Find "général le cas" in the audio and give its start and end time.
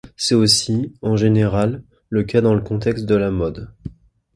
1.15-2.41